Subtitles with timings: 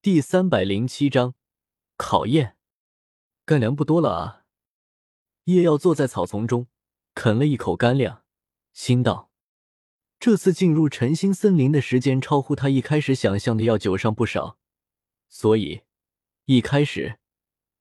[0.00, 1.34] 第三百零七章
[1.96, 2.56] 考验。
[3.44, 4.44] 干粮不多了啊！
[5.44, 6.68] 叶耀坐在草丛中，
[7.14, 8.22] 啃了一口干粮，
[8.72, 9.32] 心道：
[10.20, 14.56] 这次进入晨星森林的时间超乎他一开始想象的要久上不少。
[15.28, 15.82] 所以，
[16.44, 17.18] 一开始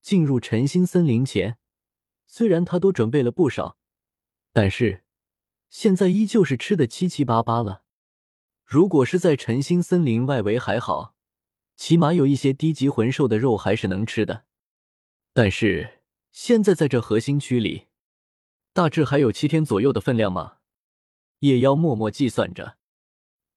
[0.02, 1.60] 进入晨星森林前，
[2.26, 3.78] 虽然他都准备了不少，
[4.52, 5.04] 但是
[5.70, 7.84] 现在依旧是吃的七七八八了。
[8.66, 11.14] 如果是在晨星森林外围还好。
[11.78, 14.46] 起码有一些低级魂兽的肉还是能吃的，
[15.32, 17.86] 但是现在在这核心区里，
[18.74, 20.58] 大致还有七天左右的分量吗？
[21.40, 22.78] 夜妖默默计算着，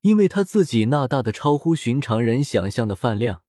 [0.02, 3.42] 因为他自己那大的超乎寻常人想象的饭量，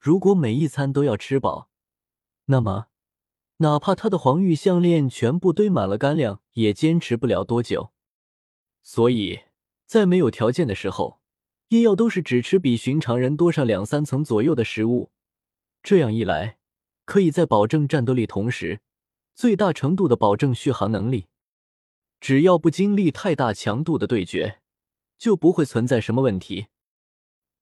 [0.00, 1.70] 如果每一餐都要吃饱，
[2.46, 2.88] 那么
[3.58, 7.92] 哪怕他的黄玉项链全部堆满了干粮，也坚持不了多久。
[8.82, 9.42] 所以
[9.86, 11.20] 在没有条件的时候。
[11.68, 15.10] 医药都是只吃比寻常人多上两三层左右的食物，
[15.82, 16.58] 这样一来，
[17.04, 18.80] 可以在保证战斗力同时，
[19.34, 21.26] 最大程度的保证续航能力。
[22.20, 24.60] 只要不经历太大强度的对决，
[25.18, 26.68] 就不会存在什么问题。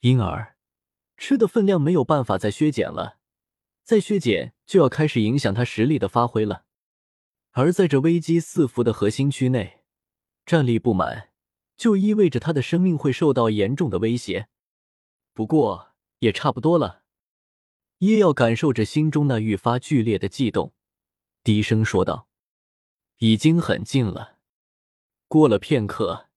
[0.00, 0.56] 因而，
[1.16, 3.18] 吃的分量没有办法再削减了，
[3.82, 6.64] 再削减就要开始影响他实力的发挥了。
[7.52, 9.80] 而在这危机四伏的核心区内，
[10.46, 11.31] 战力不满。
[11.82, 14.46] 就意味着他的生命会受到严重的威胁。
[15.32, 17.02] 不过也差不多了。
[17.98, 20.72] 叶耀感受着心中那愈发剧烈的悸动，
[21.42, 22.28] 低声说道
[23.18, 24.38] ：“已经很近了。”
[25.26, 26.28] 过了片刻，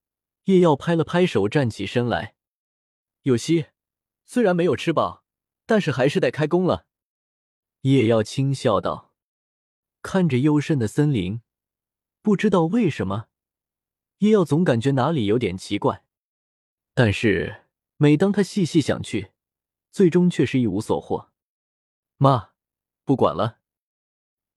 [0.45, 2.33] 叶耀拍了拍手，站起身来
[3.21, 3.67] ：“有希，
[4.25, 5.23] 虽然没有吃饱，
[5.67, 6.87] 但是还是得开工了。”
[7.81, 9.13] 叶耀轻笑道
[10.01, 11.43] ：“看着幽深的森林，
[12.23, 13.27] 不知道为什么。”
[14.19, 16.03] 叶耀总感觉哪里有点奇怪，
[16.93, 17.63] 但是
[17.97, 19.31] 每当他细细想去，
[19.91, 21.31] 最终却是一无所获。
[22.17, 22.51] 妈，
[23.03, 23.59] 不管了。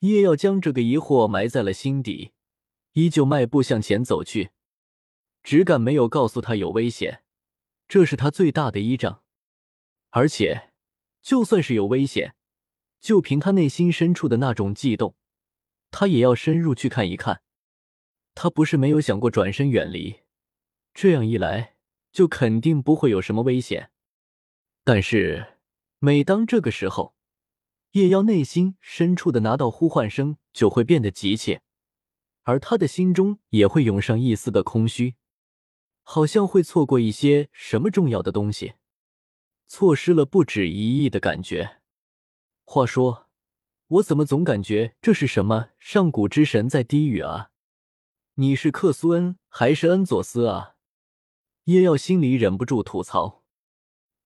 [0.01, 2.33] 叶耀将这个疑惑埋在了心底，
[2.93, 4.51] 依旧迈步向前走去。
[5.43, 7.25] 只敢没有告诉他有危险，
[7.89, 9.23] 这是他最大的依仗。
[10.11, 10.73] 而且，
[11.21, 12.37] 就算是有危险，
[13.01, 15.17] 就凭他内心深处的那种悸动，
[15.91, 17.43] 他也要深入去看一看。
[18.41, 20.21] 他不是没有想过转身远离，
[20.95, 21.75] 这样一来
[22.13, 23.91] 就肯定不会有什么危险。
[24.85, 25.55] 但是
[25.99, 27.17] 每当这个时候，
[27.95, 31.63] 夜妖内心深处的那道呼唤声就会变得急切，
[32.45, 35.17] 而他的心中也会涌上一丝的空虚，
[36.05, 38.75] 好像会错过一些什么重要的东西，
[39.67, 41.81] 错失了不止一亿的感觉。
[42.65, 43.27] 话说，
[43.89, 47.51] 我怎么总感觉这是什么上古之神在低语啊？
[48.41, 50.77] 你是克苏恩还是恩佐斯啊？
[51.65, 53.43] 叶耀心里忍不住吐槽。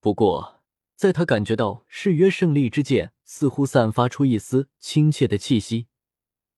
[0.01, 0.63] 不过，
[0.95, 5.87] 在他感觉到誓约胜利之剑似乎散发出一丝亲切的气息，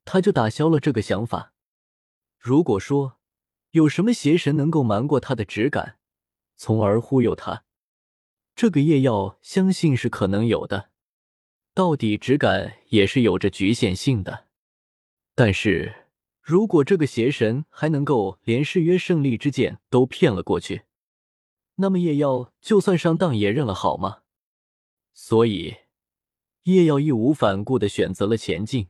[0.04, 1.52] 他就打消了这个想法。
[2.40, 3.20] 如果说
[3.70, 6.00] 有什么邪神能够瞒过他的直感，
[6.56, 7.62] 从而忽悠他，
[8.56, 10.90] 这个夜耀相信是可能有的。
[11.72, 14.48] 到底直感也是有着局限性的，
[15.36, 16.00] 但是。
[16.46, 20.82] 如果这个邪神还能够连誓约胜利之剑都骗了过去，
[21.76, 24.18] 那么叶耀就算上当也认了好吗？
[25.14, 25.76] 所以，
[26.64, 28.88] 叶耀义无反顾的选择了前进。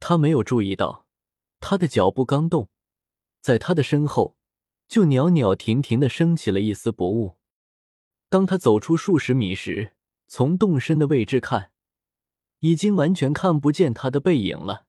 [0.00, 1.06] 他没有注意到，
[1.60, 2.68] 他的脚步刚动，
[3.40, 4.36] 在他的身后
[4.88, 7.36] 就袅袅婷婷的升起了一丝薄雾。
[8.28, 9.92] 当他走出数十米时，
[10.26, 11.70] 从动身的位置看，
[12.58, 14.87] 已经完全看不见他的背影了。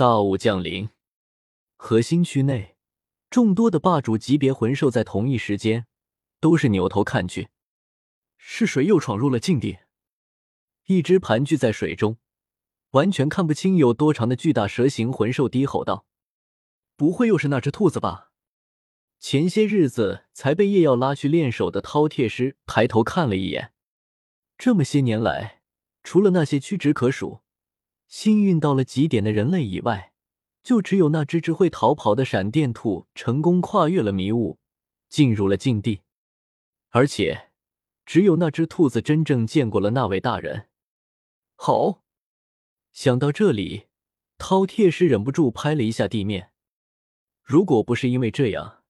[0.00, 0.88] 大雾降临，
[1.76, 2.78] 核心区内
[3.28, 5.86] 众多的霸主级别魂兽在同一时间
[6.40, 7.50] 都是扭头看去。
[8.38, 9.80] 是谁又闯入了禁地？
[10.86, 12.16] 一只盘踞在水中、
[12.92, 16.06] 完全看不清有多长的巨大蛇形魂兽低吼道
[16.96, 18.30] ：“不会又是那只兔子吧？”
[19.20, 23.74] 前些日子才被夜耀拉去练手的饕餮师抬头看了一眼，
[24.56, 25.60] 这么些年来，
[26.02, 27.42] 除了那些屈指可数。
[28.10, 30.12] 幸运到了极点的人类以外，
[30.64, 34.58] 就只有那只只会逃跑的闪电兔成功跨越了迷雾，
[35.08, 36.00] 进入了禁地。
[36.88, 37.52] 而且，
[38.04, 40.66] 只有那只兔子真正见过了那位大人。
[41.54, 42.02] 好，
[42.90, 43.86] 想到这里，
[44.38, 46.50] 饕餮师忍不住拍了一下地面。
[47.44, 48.82] 如果不是因为这样，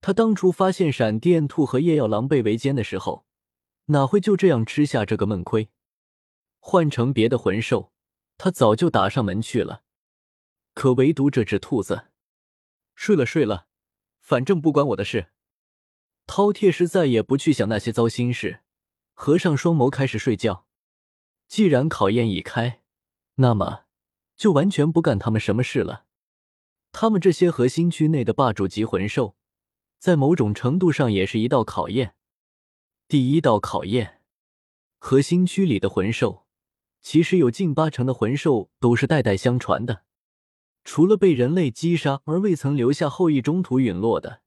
[0.00, 3.24] 他当初发现闪电兔和夜耀狼狈为奸的时候，
[3.86, 5.68] 哪会就这样吃下这个闷亏？
[6.58, 7.92] 换成别的魂兽。
[8.38, 9.82] 他早就打上门去了，
[10.72, 12.06] 可唯独这只兔子，
[12.94, 13.66] 睡了睡了，
[14.20, 15.30] 反正不关我的事。
[16.26, 18.60] 饕餮师再也不去想那些糟心事，
[19.14, 20.66] 合上双眸开始睡觉。
[21.48, 22.82] 既然考验已开，
[23.36, 23.86] 那么
[24.36, 26.04] 就完全不干他们什么事了。
[26.92, 29.36] 他们这些核心区内的霸主级魂兽，
[29.98, 32.14] 在某种程度上也是一道考验。
[33.08, 34.22] 第一道考验，
[34.98, 36.46] 核心区里的魂兽，
[37.00, 40.04] 其实有近八成的魂兽都是代代相传的，
[40.84, 44.42] 除了被人类击杀而未曾留下后裔、中途陨落的，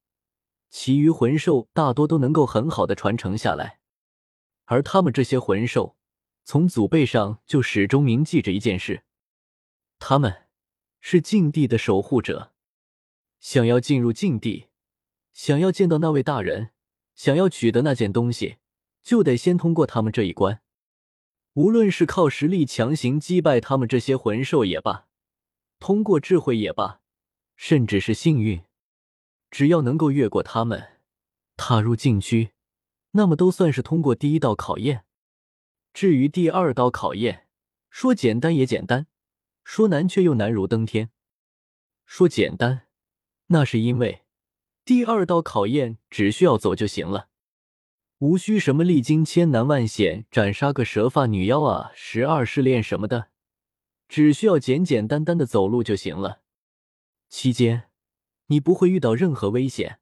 [0.70, 3.80] 其余魂兽大多都能够很好的传承下来。
[4.66, 5.96] 而他们这些魂兽，
[6.44, 9.02] 从祖辈上就始终铭记着一件事：
[9.98, 10.44] 他们
[11.00, 12.52] 是禁地的守护者。
[13.40, 14.68] 想要进入禁地，
[15.32, 16.70] 想要见到那位大人。
[17.14, 18.56] 想要取得那件东西，
[19.02, 20.61] 就得先通过他们这一关。
[21.54, 25.06] 无论是靠实力强行击败他们这些魂兽也罢，
[25.78, 27.00] 通过智慧也罢，
[27.56, 28.62] 甚至是幸运，
[29.50, 30.98] 只要能够越过他们，
[31.56, 32.52] 踏入禁区，
[33.10, 35.04] 那么都算是通过第一道考验。
[35.92, 37.48] 至于第二道考验，
[37.90, 39.06] 说简单也简单，
[39.62, 41.10] 说难却又难如登天。
[42.06, 42.86] 说简单，
[43.48, 44.22] 那是因为。
[44.86, 47.28] 第二道考验只需要走就行了，
[48.22, 53.30] 无需什么历经千难万险斩杀个蛇发女妖啊、十二试炼什么的，
[54.08, 56.42] 只需要简简单单的走路就行了。
[57.28, 57.90] 期间
[58.46, 59.98] 你不会遇到任何危险。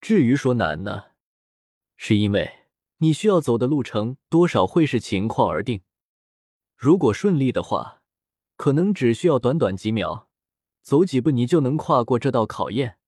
[0.00, 1.10] 至于说难呢，
[1.96, 2.64] 是因为
[2.96, 5.82] 你需要走的路程多少会视情况而定。
[6.74, 8.02] 如果顺利的话，
[8.56, 10.28] 可能只需要短短几秒，
[10.82, 12.98] 走几步你就能跨过这道考验。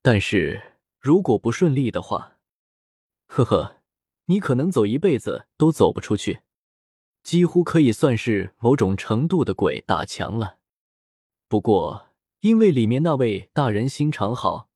[0.00, 2.38] 但是如果不顺利的话，
[3.34, 3.76] 呵呵，
[4.26, 6.40] 你可能走一辈子都走不出去，
[7.22, 10.58] 几乎可以算是某种程度的鬼打墙了。
[11.48, 12.08] 不过，
[12.40, 14.68] 因为里面那位大人心肠好，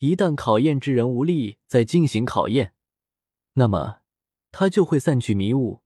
[0.00, 2.74] 一旦考验之人无力再进行考验，
[3.54, 4.00] 那么
[4.52, 5.80] 他就会散去迷雾，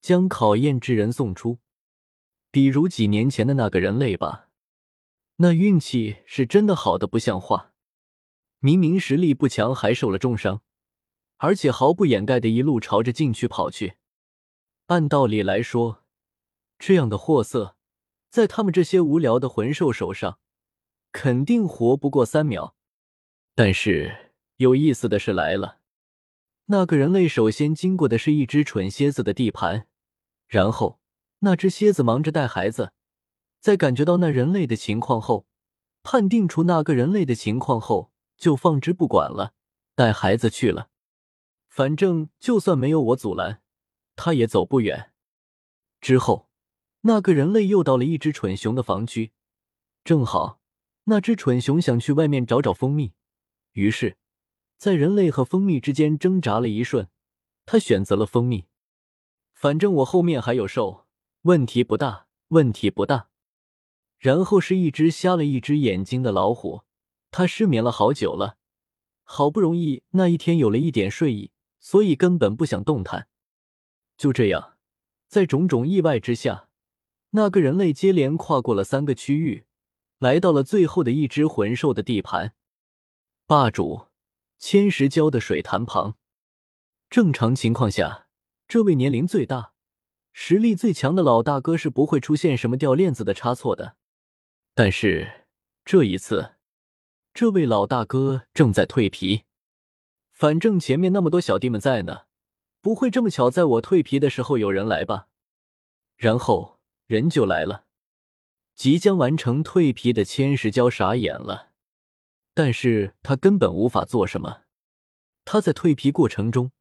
[0.00, 1.58] 将考验之人送出。
[2.52, 4.50] 比如几年前的那个人类吧，
[5.38, 7.72] 那运气是真的好的不像话。
[8.60, 10.62] 明明实力不强，还受了重伤，
[11.42, 13.94] 而且毫不掩盖的一路朝着禁区跑去。
[14.86, 16.04] 按道理来说，
[16.78, 17.76] 这样的货色，
[18.30, 20.38] 在他们这些无聊的魂兽手上，
[21.12, 22.76] 肯定活不过三秒。
[23.54, 25.78] 但是有意思的是来了，
[26.66, 29.86] 那个人类首先经过的是一只蠢蝎子的地盘，
[30.46, 31.00] 然后
[31.38, 32.92] 那只蝎子忙着带孩子，
[33.60, 35.46] 在感觉到那人类的情况后，
[36.02, 38.10] 判定出那个人类的情况后。
[38.36, 39.52] 就放之不管了，
[39.94, 40.89] 带孩子去了。
[41.70, 43.62] 反正就算没有我阻拦，
[44.16, 45.12] 他也走不远。
[46.00, 46.50] 之后，
[47.02, 49.30] 那个人类又到了一只蠢熊的房区，
[50.02, 50.60] 正好
[51.04, 53.12] 那只蠢熊想去外面找找蜂蜜，
[53.72, 54.18] 于是，
[54.76, 57.08] 在人类和蜂蜜之间挣扎了一瞬，
[57.64, 58.66] 他选择了蜂蜜。
[59.54, 61.06] 反正我后面还有兽，
[61.42, 63.28] 问题不大，问题不大。
[64.18, 66.82] 然后是一只瞎了一只眼睛的老虎。
[67.30, 68.56] 他失眠了好久了，
[69.22, 73.26] 好不容易那一天有了一点睡意，所以根本不想动弹。
[74.16, 74.76] 就这样，
[75.26, 76.68] 在种种意外之下，
[77.30, 79.64] 那个人类接连跨过了三个区域，
[80.18, 82.54] 来到了最后的一只魂兽的地盘——
[83.46, 84.06] 霸主
[84.58, 86.16] 千石礁的水潭旁。
[87.08, 88.28] 正常情况下，
[88.68, 89.72] 这位年龄最大、
[90.32, 93.96] 实力最强的老大哥是不会出现什么掉链子的差错的。
[94.74, 95.46] 但是
[95.84, 96.56] 这一次，
[97.32, 99.44] 这位老大哥正在蜕皮，
[100.40, 102.22] 反正前面那么多小弟们在呢，
[102.80, 105.28] 不会这么巧在我蜕皮的时候有人来吧？
[106.16, 107.84] 然后人就来了，
[108.74, 111.72] 即将完成蜕皮的千石蛟傻眼了，
[112.54, 114.62] 但是他根本无法做什么。
[115.44, 116.72] 他在蜕皮过程中，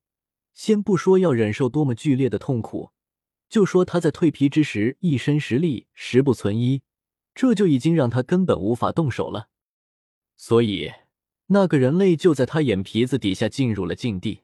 [0.54, 2.92] 先不说要忍受多么剧烈的痛苦，
[3.50, 6.82] 就说他在蜕皮之时一身实力十不存一，
[7.36, 9.50] 这就已经让他根本无法动手了。
[10.38, 10.94] 所以，
[11.52, 14.44] 那个人类就在他眼皮子底下进入了禁地。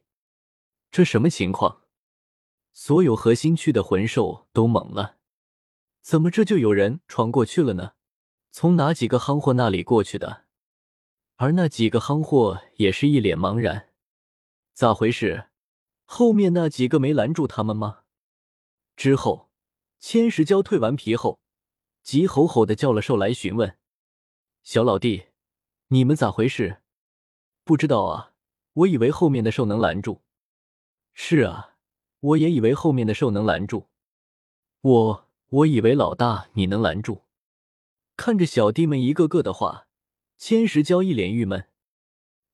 [0.90, 1.82] 这什么情况？
[2.74, 5.18] 所有核心区的魂兽都懵了。
[6.02, 7.94] 怎么这就有人闯过去了呢？
[8.52, 10.46] 从哪几个夯货那里过去的？
[11.36, 13.90] 而那几个夯货也是一脸茫然。
[14.74, 15.50] 咋回事？
[16.06, 18.00] 后面那几个没拦住他们吗？
[18.96, 19.52] 之后，
[20.00, 21.40] 千石蛟蜕完皮后，
[22.02, 23.78] 急吼吼的叫了兽来询问
[24.64, 25.28] ：“小老弟。”
[25.90, 26.82] 你们咋回事？
[27.66, 28.32] 不知道啊，
[28.74, 30.22] 我以为后面的兽能拦住。
[31.16, 31.78] 是啊，
[32.20, 33.90] 我也以为后面的兽能拦住。
[34.82, 37.24] 我我以为老大你能拦住。
[38.16, 39.88] 看着小弟们一个个的话，
[40.38, 41.68] 千石娇一脸郁闷。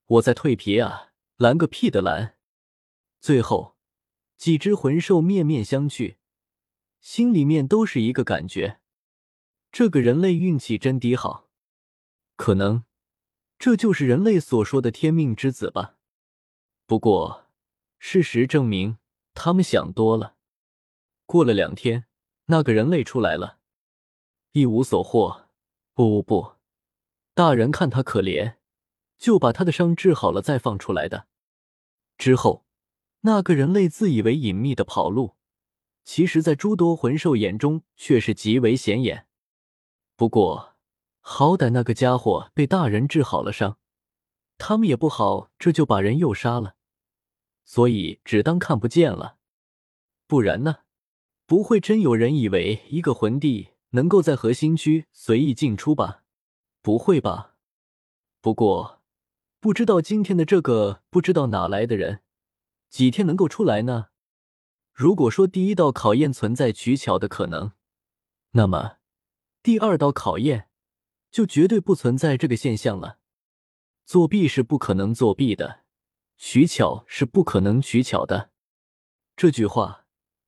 [0.05, 2.37] 我在蜕皮啊，拦个屁的拦！
[3.19, 3.75] 最后，
[4.37, 6.15] 几只魂兽面面相觑，
[7.01, 8.79] 心里面都是一个感觉：
[9.73, 11.49] 这个人类运气真低好。
[12.37, 12.85] 可能
[13.61, 15.95] 这就是人类所说的天命之子吧。
[16.87, 17.45] 不过，
[17.99, 18.97] 事实证明
[19.35, 20.35] 他们想多了。
[21.27, 22.07] 过了两天，
[22.45, 23.59] 那个人类出来了，
[24.53, 25.45] 一无所获。
[25.93, 26.53] 不不不，
[27.35, 28.55] 大人看他可怜，
[29.19, 31.27] 就把他的伤治好了再放出来的。
[32.17, 32.65] 之后，
[33.19, 35.35] 那个人类自以为隐秘的跑路，
[36.03, 39.27] 其实，在诸多魂兽眼中却是极为显眼。
[40.15, 40.70] 不过，
[41.21, 43.77] 好歹那个家伙被大人治好了伤，
[44.57, 46.75] 他们也不好这就把人又杀了，
[47.63, 49.37] 所以只当看不见了。
[50.27, 50.79] 不然呢？
[51.45, 56.23] 不会真有人以为一个魂帝能够在核心区随意进出吧？
[56.81, 57.55] 不会吧？
[58.39, 59.01] 不过
[59.59, 62.21] 不知道今天的这个不知道哪来的人，
[62.89, 64.07] 几天能够出来呢？
[64.93, 67.73] 如果说第一道考验存在取巧的可能，
[68.51, 68.97] 那么
[69.61, 70.69] 第二道考验
[71.31, 73.17] 就绝对不存在这个现象了。
[74.05, 75.81] 作弊是不可能作弊的，
[76.37, 78.51] 取巧是不可能取巧的。
[79.35, 79.99] 这句话。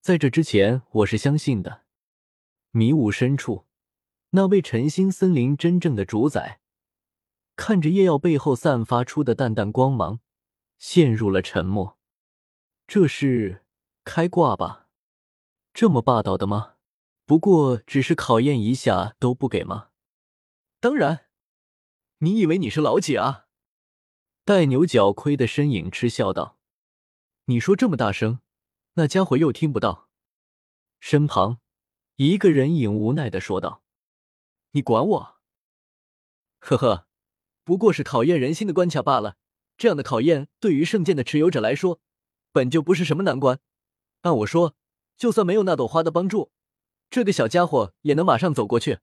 [0.01, 1.83] 在这之前，我是相信的。
[2.71, 3.67] 迷雾深处，
[4.31, 6.59] 那位晨星森林真正的主宰，
[7.55, 10.19] 看着夜耀背后散发出的淡淡光芒，
[10.77, 11.97] 陷入了沉默。
[12.85, 13.63] 这是
[14.03, 14.89] 开挂吧？
[15.73, 16.73] 这么霸道的吗？
[17.25, 19.91] 不过只是考验一下都不给吗？
[20.83, 21.27] 当然，
[22.17, 23.45] 你以为你是老几啊？
[24.43, 26.59] 戴牛角盔的身影嗤笑道
[27.47, 28.41] ：“你说这么大声。”
[28.95, 30.09] 那家伙又听不到，
[30.99, 31.61] 身旁
[32.17, 33.81] 一个人影无奈的说道
[34.71, 35.35] ：“你管我？
[36.59, 37.07] 呵呵，
[37.63, 39.37] 不过是考验人心的关卡罢了。
[39.77, 42.01] 这样的考验对于圣剑的持有者来说，
[42.51, 43.61] 本就不是什么难关。
[44.23, 44.75] 按我说，
[45.15, 46.51] 就算没有那朵花的帮助，
[47.09, 48.99] 这个小家伙也能马上走过去。”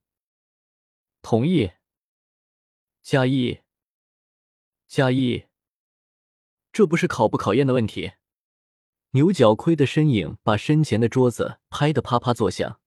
[1.22, 1.72] 同意。
[3.02, 3.60] 加一，
[4.86, 5.46] 加一。
[6.72, 8.12] 这不是考不考验的问题。
[9.12, 12.80] 牛角盔的身影把身前的桌子拍得啪啪作响，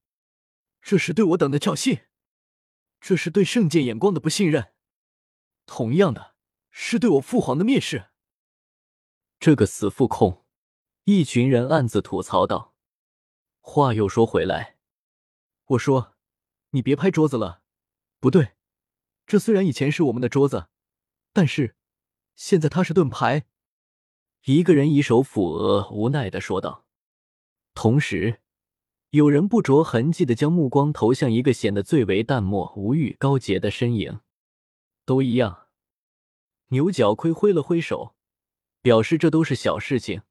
[0.82, 2.06] 这是对我等的挑衅，
[3.02, 4.74] 这是对圣剑眼光的不信任，
[5.66, 6.36] 同样的
[6.72, 8.12] 是对我父皇的蔑视。
[9.38, 10.46] 这个死副控，
[11.04, 12.74] 一群人暗自吐槽道。
[13.60, 14.78] 话又说回来，
[15.66, 16.16] 我说
[16.70, 17.63] 你别拍桌子了，
[18.24, 18.54] 不对，
[19.28, 20.68] 这虽然以前是我们的桌子，
[21.34, 21.76] 但是
[22.38, 23.48] 现在它是盾牌。
[24.46, 26.86] 一个人以手抚额，无奈的说道。
[27.74, 28.40] 同时，
[29.10, 34.22] 有人不着痕迹的将目光投向一个显得最为淡漠无欲、高洁的身影。
[35.04, 35.68] 都一样。
[36.68, 38.16] 牛角盔挥了挥手，
[38.82, 40.22] 表示这都是小事情。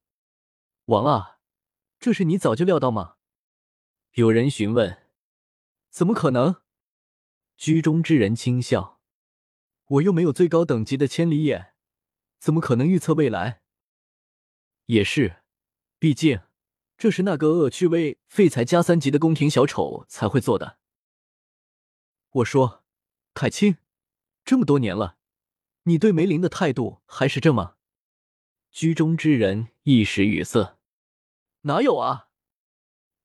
[0.85, 1.37] 王啊，
[1.99, 3.17] 这是你早就料到吗？
[4.13, 5.03] 有人询问。
[5.91, 6.62] 怎么可能？
[7.57, 8.99] 居中之人轻笑。
[9.85, 11.73] 我又没有最高等级的千里眼，
[12.39, 13.61] 怎么可能预测未来？
[14.85, 15.43] 也是，
[15.99, 16.41] 毕竟
[16.97, 20.77] 这是那个恶趣味废材加三级的宫廷小丑才会做的。
[22.31, 22.83] 我说，
[23.33, 23.77] 凯清，
[24.43, 25.17] 这么多年了，
[25.83, 27.75] 你对梅林的态度还是这么？
[28.71, 30.79] 居中之人一时语塞。
[31.61, 32.29] 哪有啊？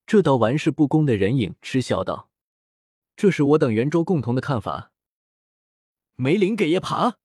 [0.05, 2.28] 这道玩世不恭的人影嗤笑道
[3.19, 4.93] ：“这是我等圆桌共同的看法。”
[6.15, 7.17] 梅林给叶爬，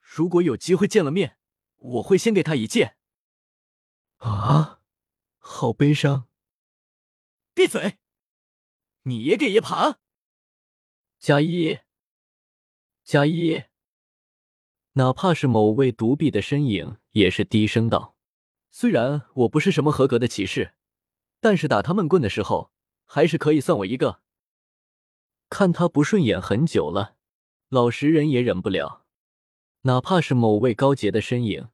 [0.00, 1.36] 如果有机会见了面，
[1.76, 2.96] 我会先给他一剑。
[4.16, 4.80] 啊，
[5.36, 6.26] 好悲伤！
[7.52, 7.98] 闭嘴！
[9.02, 9.98] 你也给爷爬！
[11.18, 11.80] 加一，
[13.04, 13.64] 加一！
[14.92, 18.16] 哪怕是某位独臂的身影，也是低声道
[18.72, 20.74] ：“虽然我不是什么合格的骑士，
[21.40, 22.72] 但是打他闷棍的时候，
[23.04, 24.20] 还是可以算我一个。”
[25.52, 27.16] 看他不顺眼很久了，
[27.68, 29.04] 老实人也忍不了。
[29.82, 31.68] 哪怕是某位高洁的身影。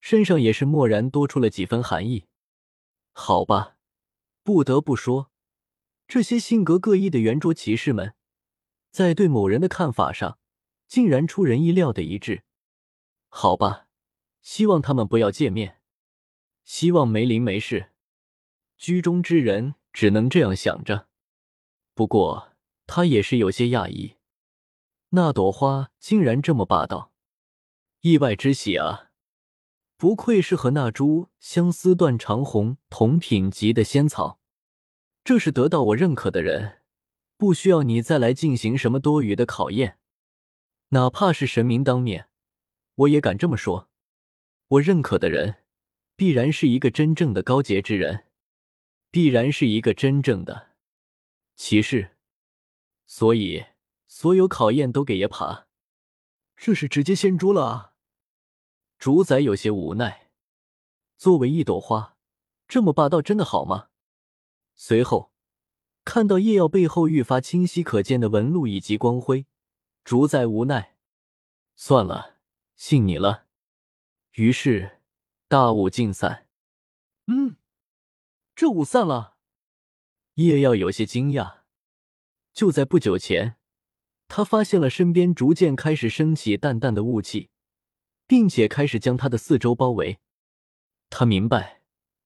[0.00, 2.26] 身上也是蓦然多出了几分寒意。
[3.10, 3.76] 好吧，
[4.44, 5.32] 不得不说，
[6.06, 8.14] 这些性格各异的圆桌骑士们，
[8.92, 10.38] 在对某人的看法上，
[10.86, 12.44] 竟然出人意料的一致。
[13.28, 13.88] 好吧，
[14.40, 15.80] 希望他们不要见面，
[16.62, 17.90] 希望梅林没事。
[18.76, 21.08] 居中之人只能这样想着。
[21.94, 22.47] 不过
[22.88, 24.16] 他也是有些讶异，
[25.10, 27.12] 那朵花竟然这么霸道，
[28.00, 29.10] 意外之喜啊！
[29.98, 34.40] 不愧是和那株相思断肠红同品级的仙草，
[35.22, 36.80] 这是得到我认可的人，
[37.36, 39.98] 不需要你再来进行什么多余的考验，
[40.88, 42.30] 哪怕是神明当面，
[42.94, 43.90] 我也敢这么说。
[44.68, 45.56] 我认可的人，
[46.16, 48.24] 必然是一个真正的高洁之人，
[49.10, 50.70] 必然是一个真正的
[51.54, 52.14] 骑士。
[53.08, 53.64] 所以，
[54.06, 55.66] 所有考验都给爷爬，
[56.54, 57.94] 这是直接掀桌了啊！
[58.98, 60.30] 主宰有些无奈。
[61.16, 62.18] 作为一朵花，
[62.68, 63.88] 这么霸道真的好吗？
[64.74, 65.32] 随后，
[66.04, 69.46] 看到叶耀背后愈发清晰可见的纹路以及光辉，
[70.04, 70.98] 主宰无奈，
[71.76, 72.36] 算了，
[72.76, 73.46] 信你了。
[74.32, 75.00] 于是，
[75.48, 76.46] 大雾尽散。
[77.26, 77.56] 嗯，
[78.54, 79.38] 这雾散了。
[80.34, 81.57] 叶耀有些惊讶。
[82.58, 83.54] 就在不久前，
[84.26, 87.50] 他发现了身边逐渐开始升起淡淡的雾气，
[88.26, 90.18] 并且开始将他的四周包围。
[91.08, 91.82] 他明白，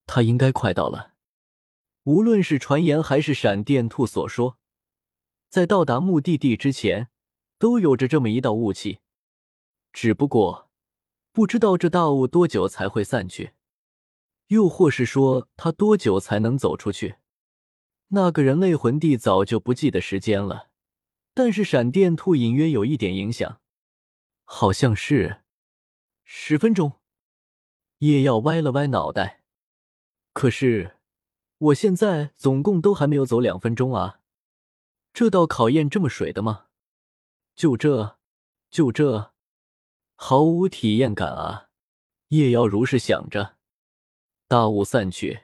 [0.07, 1.13] 他应该快到了。
[2.05, 4.57] 无论是传言还是闪电兔所说，
[5.51, 7.11] 在到达目的地之前，
[7.59, 9.01] 都有着这么一道雾气。
[9.93, 10.71] 只不过，
[11.33, 13.53] 不知道这大雾多久才会散去，
[14.47, 17.17] 又或是说他多久才能走出去？
[18.15, 20.69] 那个人类魂帝早就不记得时间了，
[21.35, 23.61] 但是闪电兔隐约有一点影响，
[24.45, 25.43] 好像是
[26.25, 27.01] 十分钟。
[27.99, 29.43] 叶耀歪了歪脑袋，
[30.33, 30.97] 可是。
[31.63, 34.19] 我现在总共都还没有走两分钟啊！
[35.13, 36.67] 这道考验这么水的吗？
[37.55, 38.19] 就这，
[38.69, 39.33] 就这，
[40.17, 41.69] 毫无体验感啊！
[42.31, 43.59] 叶耀如是想着。
[44.49, 45.43] 大雾散去，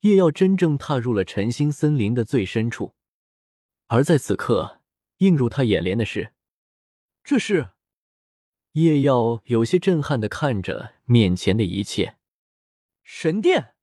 [0.00, 2.94] 叶耀真正踏入了晨星森林的最深处。
[3.86, 4.80] 而在此刻，
[5.18, 6.32] 映入他眼帘的是，
[7.22, 7.70] 这是
[8.72, 12.16] 叶耀有些震撼的看着面前的一切，
[13.04, 13.75] 神殿。